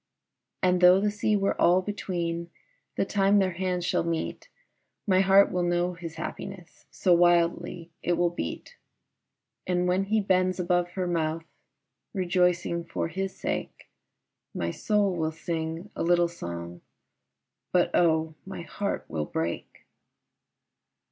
And 0.63 0.81
tho' 0.81 0.99
the 0.99 1.11
sea 1.11 1.35
were 1.35 1.61
all 1.61 1.83
between, 1.83 2.49
The 2.95 3.05
time 3.05 3.37
their 3.37 3.51
hands 3.51 3.85
shall 3.85 4.03
meet, 4.03 4.49
My 5.05 5.19
heart 5.21 5.51
will 5.51 5.61
know 5.61 5.93
his 5.93 6.15
happiness, 6.15 6.87
So 6.89 7.13
wildly 7.13 7.91
it 8.01 8.13
will 8.13 8.31
beat. 8.31 8.77
And 9.67 9.87
when 9.87 10.05
he 10.05 10.19
bends 10.19 10.59
above 10.59 10.89
her 10.93 11.05
mouth, 11.05 11.45
Rejoicing 12.15 12.83
for 12.83 13.09
his 13.09 13.35
sake, 13.35 13.91
My 14.55 14.71
soul 14.71 15.15
will 15.15 15.31
sing 15.31 15.91
a 15.95 16.01
little 16.01 16.27
song, 16.27 16.81
But 17.71 17.91
oh, 17.93 18.33
my 18.43 18.63
heart 18.63 19.05
will 19.07 19.25
break. 19.25 19.85